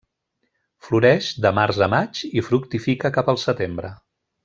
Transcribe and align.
Floreix 0.87 1.27
de 1.47 1.51
març 1.59 1.81
a 1.87 1.89
maig 1.97 2.25
i 2.41 2.45
fructifica 2.49 3.13
cap 3.19 3.31
al 3.37 3.43
setembre. 3.47 3.97